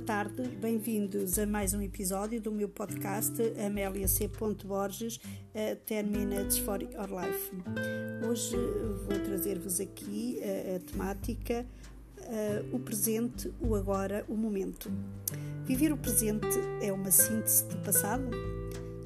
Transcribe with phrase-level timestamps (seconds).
[0.00, 3.32] tarde, bem-vindos a mais um episódio do meu podcast
[3.64, 4.28] Amélia C.
[4.64, 7.52] Borges, uh, 10 Minutes for Your Life.
[8.28, 8.56] Hoje
[9.06, 11.64] vou trazer-vos aqui uh, a temática
[12.72, 14.90] o presente, o agora, o momento.
[15.64, 16.46] Viver o presente
[16.80, 18.30] é uma síntese do passado?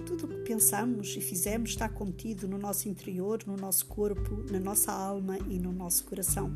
[0.06, 4.60] Tudo o que pensamos e fizemos está contido no nosso interior, no nosso corpo, na
[4.60, 6.50] nossa alma e no nosso coração.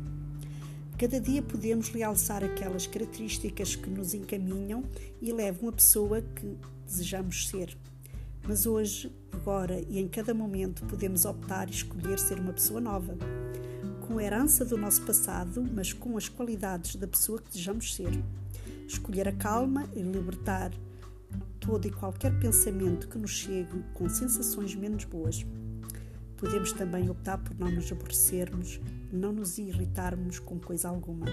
[0.97, 4.83] Cada dia podemos realçar aquelas características que nos encaminham
[5.21, 7.75] e levam a pessoa que desejamos ser.
[8.47, 13.17] Mas hoje, agora e em cada momento podemos optar e escolher ser uma pessoa nova,
[14.05, 18.11] com a herança do nosso passado, mas com as qualidades da pessoa que desejamos ser.
[18.87, 20.71] Escolher a calma e libertar
[21.59, 25.43] todo e qualquer pensamento que nos chegue com sensações menos boas.
[26.43, 28.77] Podemos também optar por não nos aborrecermos,
[29.13, 31.25] não nos irritarmos com coisa alguma.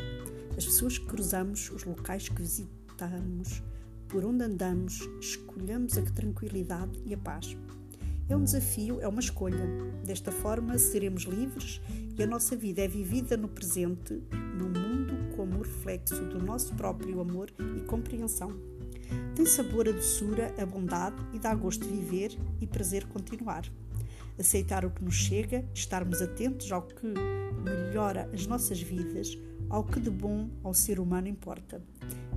[0.56, 3.60] As pessoas que cruzamos, os locais que visitamos,
[4.06, 7.56] por onde andamos, escolhamos a tranquilidade e a paz.
[8.28, 9.66] É um desafio, é uma escolha.
[10.06, 11.80] Desta forma, seremos livres
[12.16, 17.20] e a nossa vida é vivida no presente, no mundo como reflexo do nosso próprio
[17.20, 18.56] amor e compreensão.
[19.34, 23.64] Tem sabor a doçura, a bondade e dá gosto de viver e prazer continuar
[24.40, 27.06] aceitar o que nos chega, estarmos atentos ao que
[27.62, 29.38] melhora as nossas vidas,
[29.68, 31.80] ao que de bom ao ser humano importa.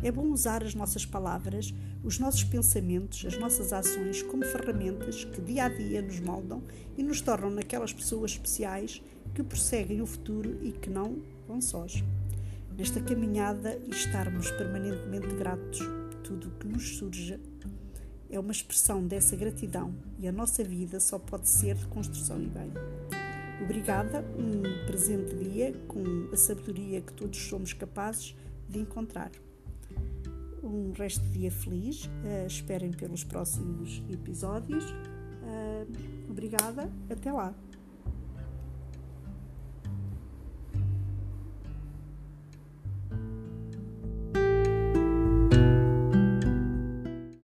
[0.03, 1.73] É bom usar as nossas palavras,
[2.03, 6.61] os nossos pensamentos, as nossas ações como ferramentas que dia a dia nos moldam
[6.97, 9.01] e nos tornam naquelas pessoas especiais
[9.33, 12.03] que prosseguem o futuro e que não vão sós.
[12.77, 17.39] Nesta caminhada, estarmos permanentemente gratos por tudo o que nos surge
[18.33, 22.47] é uma expressão dessa gratidão e a nossa vida só pode ser de construção e
[22.47, 22.71] bem.
[23.61, 28.35] Obrigada, um presente dia com a sabedoria que todos somos capazes
[28.67, 29.31] de encontrar.
[30.63, 34.83] Um resto de dia feliz, uh, esperem pelos próximos episódios.
[34.89, 37.53] Uh, obrigada, até lá!